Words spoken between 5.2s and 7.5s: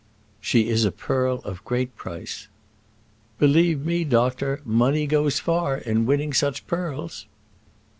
far in winning such pearls."